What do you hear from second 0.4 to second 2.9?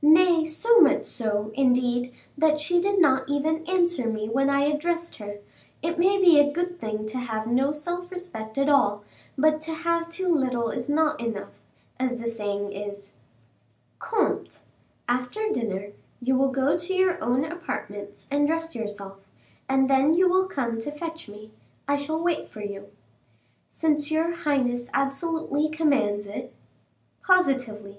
so much so, indeed, that she